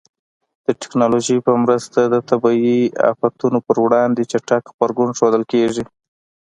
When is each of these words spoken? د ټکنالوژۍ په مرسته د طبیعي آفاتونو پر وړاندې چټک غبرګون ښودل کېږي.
د 0.65 0.67
ټکنالوژۍ 0.81 1.37
په 1.47 1.51
مرسته 1.63 1.99
د 2.03 2.15
طبیعي 2.29 2.81
آفاتونو 3.11 3.57
پر 3.67 3.77
وړاندې 3.85 4.29
چټک 4.31 4.63
غبرګون 4.73 5.09
ښودل 5.17 5.43
کېږي. 5.53 5.83